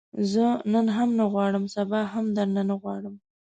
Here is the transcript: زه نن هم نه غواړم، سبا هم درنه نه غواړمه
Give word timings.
زه 0.31 0.45
نن 0.73 0.85
هم 0.97 1.09
نه 1.19 1.25
غواړم، 1.33 1.63
سبا 1.75 2.01
هم 2.13 2.25
درنه 2.37 2.63
نه 2.69 2.75
غواړمه 2.81 3.19